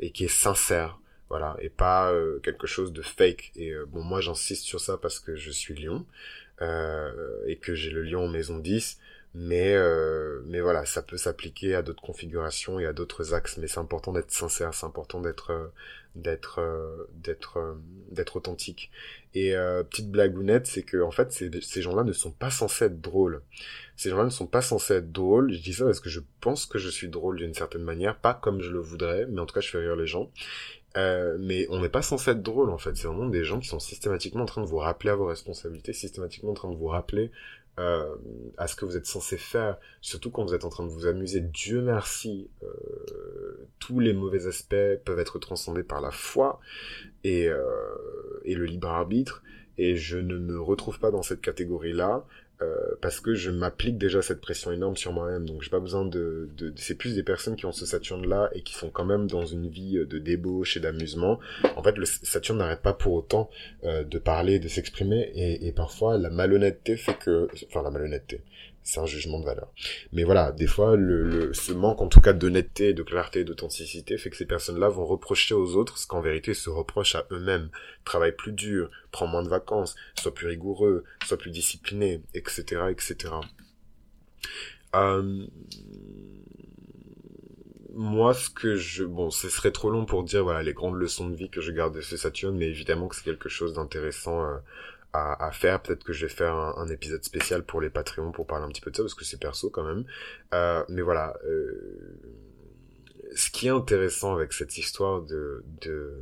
[0.00, 2.12] et qui est sincère voilà et pas
[2.44, 6.06] quelque chose de fake et bon moi j'insiste sur ça parce que je suis lion
[7.48, 8.98] et que j'ai le lion en maison 10
[9.34, 13.58] mais euh, mais voilà ça peut s'appliquer à d'autres configurations et à d'autres axes.
[13.58, 15.68] Mais c'est important d'être sincère c'est important d'être euh,
[16.16, 17.78] d'être euh, d'être
[18.10, 18.90] d'être authentique.
[19.34, 19.52] Et
[19.90, 23.42] petite blagounette c'est que en fait ces, ces gens-là ne sont pas censés être drôles.
[23.96, 25.52] Ces gens-là ne sont pas censés être drôles.
[25.52, 28.34] Je dis ça parce que je pense que je suis drôle d'une certaine manière pas
[28.34, 30.30] comme je le voudrais mais en tout cas je fais rire les gens.
[30.96, 32.96] Euh, mais on n'est pas censé être drôle en fait.
[32.96, 35.92] C'est vraiment des gens qui sont systématiquement en train de vous rappeler à vos responsabilités,
[35.92, 37.30] systématiquement en train de vous rappeler
[37.78, 38.16] euh,
[38.58, 41.06] à ce que vous êtes censé faire, surtout quand vous êtes en train de vous
[41.06, 41.40] amuser.
[41.40, 46.60] Dieu merci, euh, tous les mauvais aspects peuvent être transcendés par la foi
[47.24, 47.56] euh,
[48.44, 49.42] et le libre arbitre.
[49.78, 52.26] Et je ne me retrouve pas dans cette catégorie-là.
[52.62, 55.46] Euh, parce que je m'applique déjà cette pression énorme sur moi-même.
[55.46, 58.50] Donc j'ai pas besoin de, de, c'est plus des personnes qui ont ce Saturne là
[58.54, 61.40] et qui sont quand même dans une vie de débauche et d'amusement.
[61.76, 63.48] En fait, le Saturne n'arrête pas pour autant
[63.84, 68.42] euh, de parler, de s'exprimer et, et parfois la malhonnêteté fait que, enfin la malhonnêteté,
[68.90, 69.72] c'est un jugement de valeur.
[70.12, 74.30] Mais voilà, des fois, le, ce manque en tout cas d'honnêteté, de clarté, d'authenticité fait
[74.30, 77.70] que ces personnes-là vont reprocher aux autres ce qu'en vérité se reprochent à eux-mêmes.
[78.04, 83.32] Travaille plus dur, prends moins de vacances, sois plus rigoureux, sois plus discipliné, etc., etc.
[84.96, 85.46] Euh...
[87.92, 91.28] Moi, ce que je, bon, ce serait trop long pour dire, voilà, les grandes leçons
[91.28, 94.44] de vie que je garde de ce Saturne, mais évidemment que c'est quelque chose d'intéressant
[94.44, 94.56] euh,
[95.12, 95.82] à, à faire.
[95.82, 98.80] Peut-être que je vais faire un, épisode spécial pour les Patreons pour parler un petit
[98.80, 100.04] peu de ça, parce que c'est perso quand même.
[100.54, 102.18] Euh, mais voilà, euh,
[103.34, 106.16] ce qui est intéressant avec cette histoire de, de,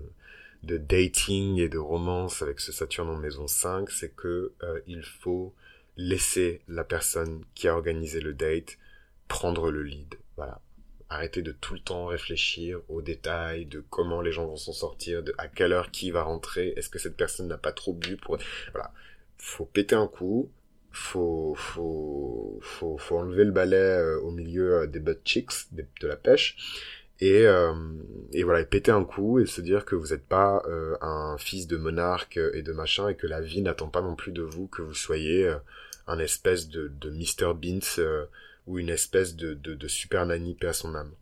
[0.63, 5.03] de dating et de romance avec ce Saturne en maison 5, c'est que euh, il
[5.03, 5.55] faut
[5.97, 8.79] laisser la personne qui a organisé le date
[9.27, 10.15] prendre le lead.
[10.37, 10.61] Voilà
[11.11, 15.23] arrêter de tout le temps réfléchir aux détails de comment les gens vont s'en sortir,
[15.23, 18.17] de à quelle heure qui va rentrer, est-ce que cette personne n'a pas trop bu
[18.17, 18.39] pour
[18.73, 18.93] voilà,
[19.39, 20.51] faut péter un coup,
[20.93, 26.07] faut faut faut faut enlever le balai euh, au milieu euh, des butt chicks de
[26.07, 26.57] la pêche
[27.21, 27.73] et euh,
[28.33, 30.63] et voilà et péter un coup et se dire que vous n'êtes pas
[31.01, 34.33] un fils de monarque et de machin et que la vie n'attend pas non plus
[34.33, 35.53] de vous que vous soyez
[36.07, 38.27] un espèce de de Mr Beans
[38.69, 41.13] ou une espèce de, de, de super à son âme.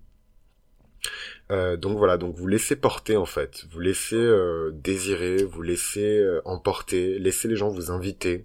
[1.53, 6.19] Euh, donc voilà, donc vous laissez porter en fait, vous laissez euh, désirer, vous laissez
[6.19, 8.45] euh, emporter, laissez les gens vous inviter,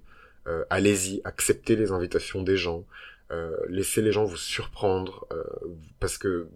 [0.70, 2.86] allez-y, acceptez les invitations des gens,
[3.70, 5.28] laissez les gens vous surprendre,
[6.00, 6.48] parce que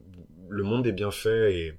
[0.50, 1.74] le monde est bien fait et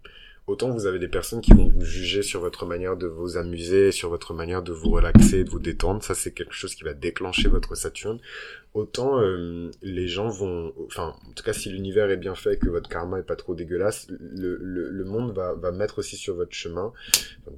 [0.46, 3.90] autant vous avez des personnes qui vont vous juger sur votre manière de vous amuser,
[3.90, 6.94] sur votre manière de vous relaxer, de vous détendre, ça c'est quelque chose qui va
[6.94, 8.20] déclencher votre Saturne,
[8.74, 12.58] autant euh, les gens vont, enfin en tout cas si l'univers est bien fait et
[12.58, 16.16] que votre karma est pas trop dégueulasse, le, le, le monde va, va mettre aussi
[16.16, 16.92] sur votre chemin,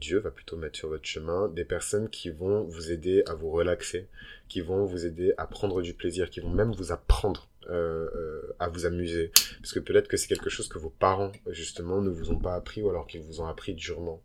[0.01, 3.51] Dieu va plutôt mettre sur votre chemin des personnes qui vont vous aider à vous
[3.51, 4.09] relaxer,
[4.48, 8.87] qui vont vous aider à prendre du plaisir, qui vont même vous apprendre à vous
[8.87, 9.31] amuser.
[9.61, 12.54] Parce que peut-être que c'est quelque chose que vos parents, justement, ne vous ont pas
[12.54, 14.22] appris ou alors qu'ils vous ont appris durement.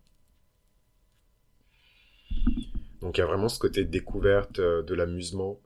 [3.03, 5.59] Donc il y a vraiment ce côté découverte euh, de l'amusement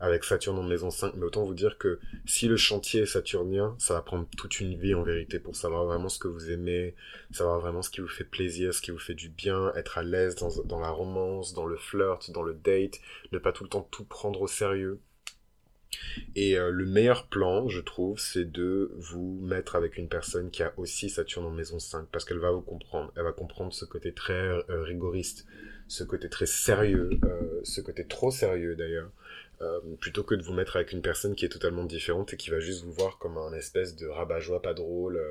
[0.00, 3.74] avec Saturne en maison 5, mais autant vous dire que si le chantier est saturnien,
[3.78, 6.94] ça va prendre toute une vie en vérité pour savoir vraiment ce que vous aimez,
[7.30, 10.02] savoir vraiment ce qui vous fait plaisir, ce qui vous fait du bien, être à
[10.02, 12.98] l'aise dans la romance, dans le flirt, dans le date,
[13.30, 15.00] ne pas tout le temps tout prendre au sérieux.
[16.34, 20.62] Et euh, le meilleur plan, je trouve, c'est de vous mettre avec une personne qui
[20.62, 23.12] a aussi Saturne en maison 5, parce qu'elle va vous comprendre.
[23.16, 25.46] Elle va comprendre ce côté très euh, rigoriste,
[25.88, 29.10] ce côté très sérieux, euh, ce côté trop sérieux d'ailleurs,
[30.00, 32.58] plutôt que de vous mettre avec une personne qui est totalement différente et qui va
[32.58, 35.22] juste vous voir comme un espèce de rabat-joie pas drôle,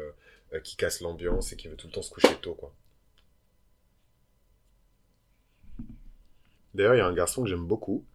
[0.64, 2.74] qui casse l'ambiance et qui veut tout le temps se coucher tôt, quoi.
[6.74, 8.06] D'ailleurs, il y a un garçon que j'aime beaucoup,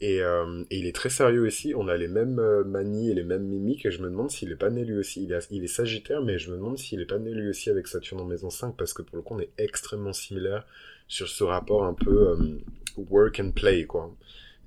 [0.00, 1.74] et, euh, et, il est très sérieux aussi.
[1.74, 3.86] On a les mêmes euh, manies et les mêmes mimiques.
[3.86, 5.24] Et je me demande s'il est pas né lui aussi.
[5.24, 7.70] Il est, il est sagittaire, mais je me demande s'il est pas né lui aussi
[7.70, 8.76] avec Saturne en maison 5.
[8.76, 10.66] Parce que pour le coup, on est extrêmement similaire
[11.08, 12.36] sur ce rapport un peu euh,
[12.96, 14.14] work and play, quoi.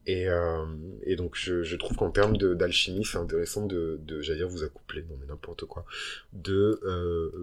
[0.06, 0.66] Et, euh,
[1.04, 5.04] et donc, je, trouve qu'en termes d'alchimie, c'est intéressant de, de j'allais dire, vous accoupler,
[5.10, 5.86] non mais n'importe quoi,
[6.34, 6.80] de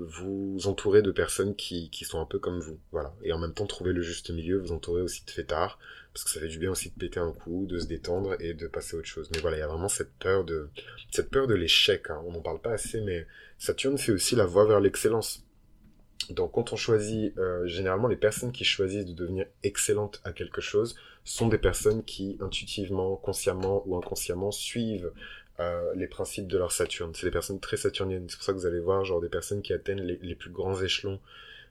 [0.08, 2.78] vous entourer de personnes qui, qui sont un peu comme vous.
[2.92, 3.14] Voilà.
[3.22, 5.78] Et en même temps, trouver le juste milieu, vous entourer aussi de fêtards
[6.12, 8.54] parce que ça fait du bien aussi de péter un coup, de se détendre et
[8.54, 9.30] de passer à autre chose.
[9.32, 10.68] Mais voilà, il y a vraiment cette peur de
[11.10, 12.10] cette peur de l'échec.
[12.10, 12.20] Hein.
[12.26, 13.26] On n'en parle pas assez, mais
[13.58, 15.44] Saturne c'est aussi la voie vers l'excellence.
[16.28, 20.60] Donc quand on choisit, euh, généralement les personnes qui choisissent de devenir excellentes à quelque
[20.60, 25.12] chose sont des personnes qui intuitivement, consciemment ou inconsciemment suivent
[25.94, 27.12] les principes de leur Saturne.
[27.14, 28.24] C'est des personnes très saturniennes.
[28.30, 30.80] C'est pour ça que vous allez voir genre des personnes qui atteignent les plus grands
[30.80, 31.20] échelons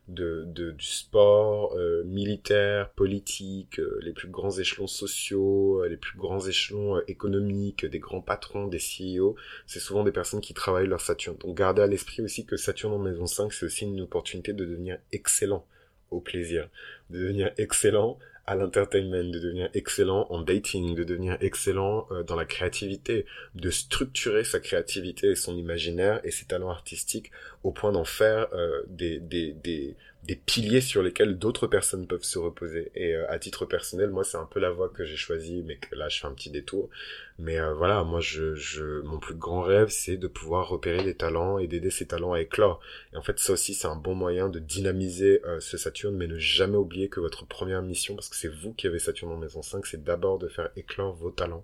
[0.10, 5.98] de, de, du sport, euh, militaire, politique, euh, les plus grands échelons sociaux, euh, les
[5.98, 9.36] plus grands échelons économiques, des grands patrons, des CEO,
[9.68, 11.38] c'est souvent des personnes qui travaillent leur Saturne.
[11.38, 14.66] Donc gardez à l'esprit aussi que Saturne en maison 5, c'est aussi une opportunité de
[14.66, 15.66] devenir excellent
[16.10, 16.70] au plaisir,
[17.12, 18.18] de devenir excellent
[18.48, 24.44] à l'entertainment, de devenir excellent en dating, de devenir excellent dans la créativité, de structurer
[24.44, 27.30] sa créativité et son imaginaire et ses talents artistiques
[27.64, 32.24] au point d'en faire euh, des, des, des, des, piliers sur lesquels d'autres personnes peuvent
[32.24, 32.90] se reposer.
[32.96, 35.76] Et euh, à titre personnel, moi, c'est un peu la voie que j'ai choisie, mais
[35.76, 36.90] que là, je fais un petit détour.
[37.38, 41.16] Mais euh, voilà, moi, je, je, mon plus grand rêve, c'est de pouvoir repérer des
[41.16, 42.80] talents et d'aider ces talents à éclore.
[43.14, 46.38] Et en fait, ça aussi, c'est un bon moyen de dynamiser ce Saturne, mais ne
[46.38, 49.62] jamais oublier que votre première mission, parce que c'est vous qui avez Saturne en maison
[49.62, 51.64] 5, c'est d'abord de faire éclore vos talents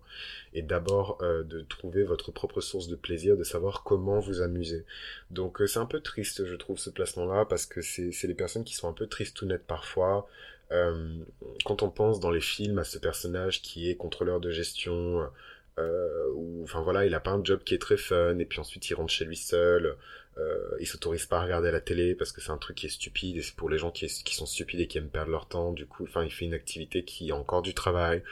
[0.56, 4.86] et d'abord de trouver votre propre source de plaisir, de savoir comment vous amuser.
[5.30, 8.74] Donc, c'est un peu triste, je trouve, ce placement-là, parce que c'est les personnes qui
[8.74, 10.28] sont un peu tristounettes parfois.
[10.72, 11.20] Euh,
[11.64, 15.30] quand on pense dans les films à ce personnage qui est contrôleur de gestion,
[15.78, 18.60] euh, ou enfin voilà, il a pas un job qui est très fun, et puis
[18.60, 19.96] ensuite il rentre chez lui seul,
[20.38, 22.90] euh, il s'autorise pas à regarder la télé parce que c'est un truc qui est
[22.90, 25.48] stupide, et c'est pour les gens qui, qui sont stupides et qui aiment perdre leur
[25.48, 28.24] temps, du coup, enfin il fait une activité qui a encore du travail,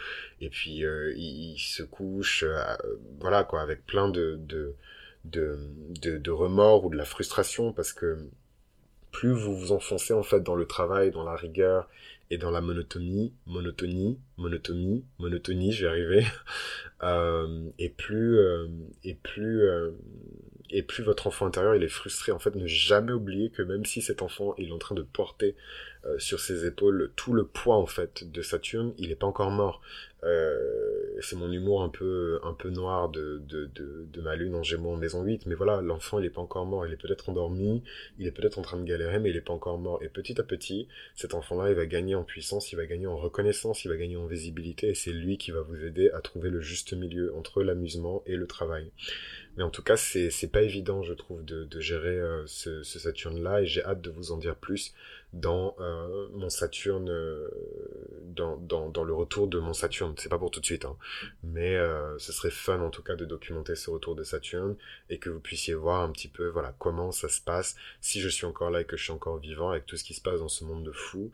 [0.41, 2.61] et puis euh, il, se couche, euh,
[3.19, 4.75] voilà quoi, avec plein de, de
[5.25, 5.57] de,
[6.01, 8.17] de, de remords ou de la frustration parce que
[9.11, 11.87] plus vous vous enfoncez en fait dans le travail, dans la rigueur
[12.29, 16.25] et dans la monotonie, monotonie, monotonie, monotonie, je vais arriver,
[17.03, 18.67] euh, et plus euh,
[19.03, 19.91] et plus euh,
[20.69, 22.31] et plus votre enfant intérieur il est frustré.
[22.31, 25.55] En fait, ne jamais oublier que même si cet enfant est en train de porter
[26.17, 29.81] sur ses épaules tout le poids en fait de Saturne, il n'est pas encore mort.
[30.25, 34.63] Euh, c'est mon humour un peu un peu noir de, de, de, ma lune en
[34.63, 37.29] Gémeaux en maison 8, mais voilà, l'enfant il est pas encore mort, il est peut-être
[37.29, 37.83] endormi,
[38.19, 40.01] il est peut-être en train de galérer, mais il est pas encore mort.
[40.03, 43.17] Et petit à petit, cet enfant-là, il va gagner en puissance, il va gagner en
[43.17, 46.49] reconnaissance, il va gagner en visibilité, et c'est lui qui va vous aider à trouver
[46.49, 48.91] le juste milieu entre l'amusement et le travail.
[49.55, 53.65] Mais en tout cas, c'est pas évident, je trouve, de, gérer euh, ce, Saturne-là, et
[53.65, 54.93] j'ai hâte de vous en dire plus
[55.31, 57.11] dans euh, mon Saturne,
[58.35, 60.12] dans, le retour de mon Saturne.
[60.17, 60.95] C'est pas pour tout de suite, hein.
[61.43, 64.75] mais euh, ce serait fun en tout cas de documenter ce retour de Saturne
[65.09, 68.29] et que vous puissiez voir un petit peu voilà comment ça se passe si je
[68.29, 70.39] suis encore là et que je suis encore vivant avec tout ce qui se passe
[70.39, 71.31] dans ce monde de fou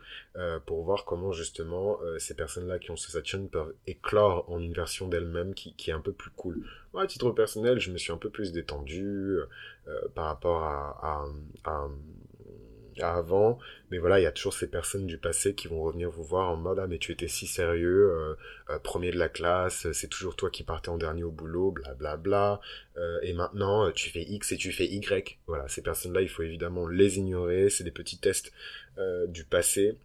[0.66, 5.08] pour voir comment justement ces personnes-là qui ont ce Saturne peuvent éclore en une version
[5.08, 6.64] d'elles-mêmes qui, qui est un peu plus cool.
[6.92, 9.38] Moi, à titre personnel, je me suis un peu plus détendu
[10.14, 11.26] par rapport à,
[11.64, 11.88] à, à
[13.00, 13.58] avant,
[13.90, 16.50] mais voilà, il y a toujours ces personnes du passé qui vont revenir vous voir
[16.50, 18.34] en mode ah mais tu étais si sérieux, euh,
[18.70, 21.94] euh, premier de la classe, c'est toujours toi qui partais en dernier au boulot, bla
[21.94, 22.60] bla bla,
[22.96, 25.38] euh, et maintenant tu fais X et tu fais Y.
[25.46, 28.52] Voilà, ces personnes-là, il faut évidemment les ignorer, c'est des petits tests
[29.28, 29.96] du passé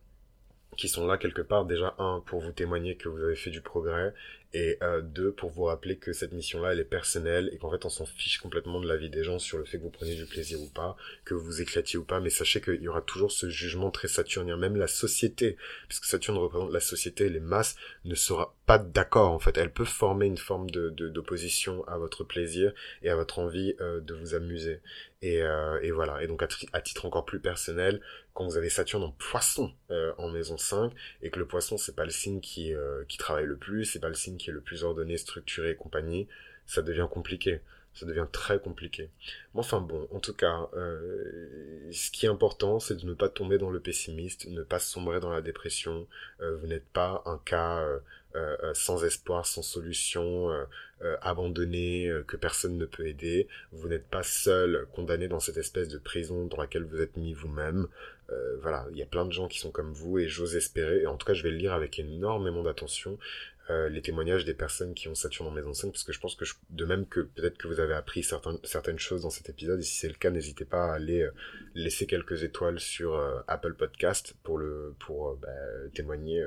[0.78, 3.62] qui sont là quelque part déjà un pour vous témoigner que vous avez fait du
[3.62, 4.14] progrès
[4.56, 7.84] et euh, deux pour vous rappeler que cette mission-là elle est personnelle et qu'en fait
[7.84, 10.16] on s'en fiche complètement de la vie des gens sur le fait que vous preniez
[10.16, 13.02] du plaisir ou pas, que vous vous éclatiez ou pas, mais sachez qu'il y aura
[13.02, 15.58] toujours ce jugement très saturnien, même la société,
[15.90, 19.84] puisque Saturne représente la société, les masses ne sera pas d'accord en fait, elle peut
[19.84, 24.36] former une forme de d'opposition à votre plaisir et à votre envie euh, de vous
[24.36, 24.80] amuser.
[25.22, 26.22] Et, euh, et voilà.
[26.22, 28.00] Et donc à, à titre encore plus personnel
[28.36, 30.92] quand vous avez Saturne en poisson euh, en maison 5
[31.22, 34.00] et que le poisson c'est pas le signe qui euh, qui travaille le plus, c'est
[34.00, 36.28] pas le signe qui le plus ordonné, structuré et compagnie,
[36.66, 37.62] ça devient compliqué.
[37.94, 39.10] Ça devient très compliqué.
[39.54, 43.30] Mais enfin bon, en tout cas, euh, ce qui est important, c'est de ne pas
[43.30, 46.06] tomber dans le pessimiste, ne pas sombrer dans la dépression.
[46.42, 47.88] vous n'êtes pas un cas
[48.74, 50.52] sans espoir, sans solution,
[51.22, 53.48] abandonné, que personne ne peut aider.
[53.72, 57.32] Vous n'êtes pas seul, condamné dans cette espèce de prison dans laquelle vous êtes mis
[57.32, 57.88] vous-même.
[58.32, 61.02] Euh, voilà, il y a plein de gens qui sont comme vous et j'ose espérer,
[61.02, 63.18] et en tout cas je vais le lire avec énormément d'attention,
[63.70, 66.36] euh, les témoignages des personnes qui ont Saturne en maison 5 parce que je pense
[66.36, 69.80] que de même que peut-être que vous avez appris certaines, certaines choses dans cet épisode
[69.80, 71.32] et si c'est le cas n'hésitez pas à aller euh,
[71.74, 73.16] laisser quelques étoiles sur
[73.48, 75.50] Apple Podcast pour le pour bah,
[75.94, 76.46] témoigner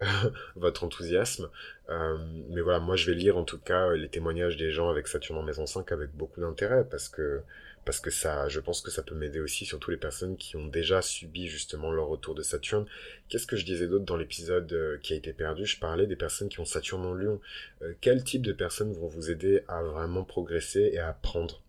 [0.56, 1.48] votre enthousiasme.
[1.88, 5.38] Mais voilà moi je vais lire en tout cas les témoignages des gens avec Saturne
[5.38, 7.42] en maison 5 avec beaucoup d'intérêt parce que
[7.86, 10.66] parce que ça, je pense que ça peut m'aider aussi, surtout les personnes qui ont
[10.66, 12.84] déjà subi justement leur retour de Saturne.
[13.28, 15.64] Qu'est-ce que je disais d'autre dans l'épisode euh, qui a été perdu?
[15.64, 17.40] Je parlais des personnes qui ont Saturne en Lion.
[17.82, 21.62] Euh, quel type de personnes vont vous aider à vraiment progresser et à apprendre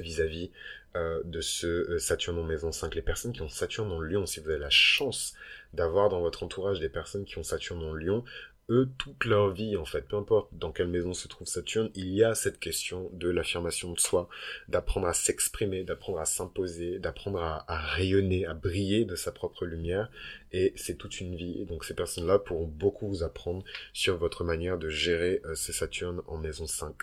[0.00, 0.50] vis-à-vis
[0.96, 4.40] euh, de ce Saturne en maison 5 Les personnes qui ont Saturne en Lion, si
[4.40, 5.34] vous avez la chance
[5.72, 8.24] d'avoir dans votre entourage des personnes qui ont Saturne en Lion,
[8.70, 12.08] eux, toute leur vie, en fait, peu importe dans quelle maison se trouve Saturne, il
[12.08, 14.28] y a cette question de l'affirmation de soi,
[14.68, 20.10] d'apprendre à s'exprimer, d'apprendre à s'imposer, d'apprendre à, rayonner, à briller de sa propre lumière.
[20.52, 21.64] Et c'est toute une vie.
[21.66, 26.22] Donc ces personnes-là pourront beaucoup vous apprendre sur votre manière de gérer euh, ces Saturnes
[26.26, 26.94] en maison 5.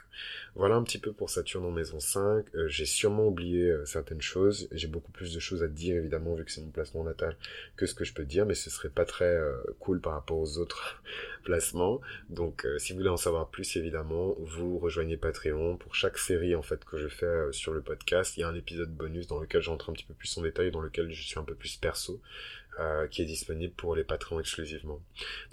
[0.56, 2.46] Voilà un petit peu pour Saturne en maison 5.
[2.56, 4.68] Euh, j'ai sûrement oublié euh, certaines choses.
[4.72, 7.36] J'ai beaucoup plus de choses à dire, évidemment, vu que c'est mon placement natal,
[7.76, 9.36] que ce que je peux dire, mais ce serait pas très
[9.80, 11.04] cool par rapport aux autres
[11.44, 12.02] placements.
[12.30, 15.78] Donc si vous voulez en savoir plus, évidemment, vous rejoignez Patreon.
[15.78, 18.56] Pour chaque série, en fait, que je fais sur le podcast, il y a un
[18.56, 21.40] épisode bonus dans lequel j'entre un petit peu plus en détail, dans lequel je suis
[21.40, 22.22] un peu plus perso.
[22.78, 25.00] Euh, qui est disponible pour les patrons exclusivement.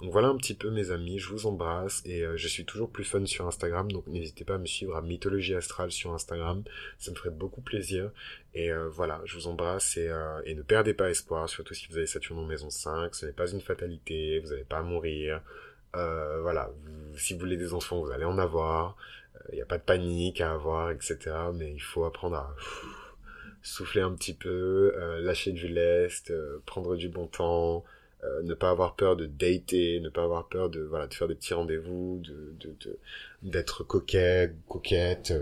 [0.01, 2.91] Donc voilà un petit peu mes amis, je vous embrasse et euh, je suis toujours
[2.91, 6.65] plus fun sur Instagram, donc n'hésitez pas à me suivre à Mythologie Astrale sur Instagram,
[6.99, 8.11] ça me ferait beaucoup plaisir.
[8.55, 10.11] Et euh, voilà, je vous embrasse et,
[10.47, 13.33] et, ne perdez pas espoir, surtout si vous avez Saturne en maison 5, ce n'est
[13.33, 15.43] pas une fatalité, vous n'allez pas à mourir.
[15.95, 16.73] voilà,
[17.17, 18.97] si vous voulez des enfants, vous allez en avoir.
[19.53, 21.19] Il n'y a pas de panique à avoir, etc.
[21.55, 22.55] Mais il faut apprendre à
[23.63, 27.85] souffler un petit peu, euh, lâcher du lest, euh, prendre du bon temps,
[28.25, 31.29] euh, ne pas avoir peur de dater, ne pas avoir peur de voilà de faire
[31.29, 32.99] des petits rendez-vous, de
[33.43, 35.33] d'être coquette, coquette.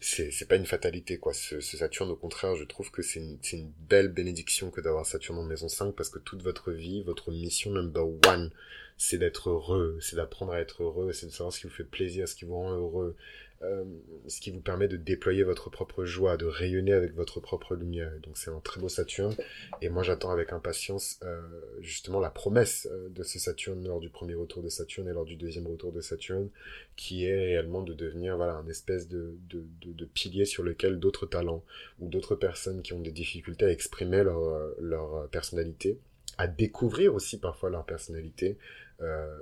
[0.00, 1.32] c'est c'est pas une fatalité quoi.
[1.34, 5.06] Ce, ce, Saturne au contraire, je trouve que c'est une, une belle bénédiction que d'avoir
[5.06, 8.50] Saturne en maison 5 parce que toute votre vie, votre mission number one,
[8.98, 11.84] c'est d'être heureux, c'est d'apprendre à être heureux, c'est de savoir ce qui vous fait
[11.84, 13.16] plaisir, ce qui vous rend heureux,
[13.62, 13.84] euh,
[14.28, 18.12] ce qui vous permet de déployer votre propre joie, de rayonner avec votre propre lumière.
[18.22, 19.34] Donc c'est un très beau Saturne,
[19.82, 21.40] et moi j'attends avec impatience euh,
[21.80, 25.24] justement la promesse euh, de ce Saturne lors du premier retour de Saturne et lors
[25.24, 26.50] du deuxième retour de Saturne,
[26.94, 31.00] qui est réellement de devenir voilà un espèce de, de, de, de pilier sur lequel
[31.00, 31.64] d'autres talents
[31.98, 34.40] ou d'autres personnes qui ont des difficultés à exprimer leur,
[34.80, 35.98] leur personnalité,
[36.36, 38.56] à découvrir aussi parfois leur personnalité,
[39.00, 39.38] euh,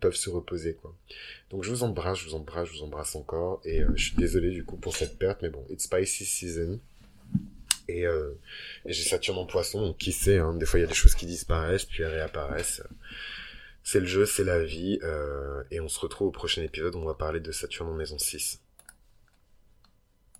[0.00, 0.94] peuvent se reposer quoi.
[1.50, 4.16] Donc je vous embrasse, je vous embrasse, je vous embrasse encore et euh, je suis
[4.16, 6.80] désolé du coup pour cette perte mais bon, it's spicy season.
[7.88, 8.32] Et, euh,
[8.86, 11.14] j'ai Saturne en poisson, donc qui sait, hein, des fois il y a des choses
[11.14, 12.82] qui disparaissent puis elles réapparaissent.
[13.84, 16.98] C'est le jeu, c'est la vie, euh, et on se retrouve au prochain épisode où
[16.98, 18.61] on va parler de Saturne en maison 6.